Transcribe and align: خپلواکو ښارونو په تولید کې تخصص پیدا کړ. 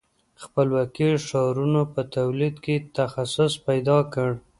خپلواکو 0.43 1.09
ښارونو 1.27 1.81
په 1.93 2.01
تولید 2.15 2.55
کې 2.65 2.75
تخصص 2.97 3.53
پیدا 3.67 3.97
کړ. 4.13 4.29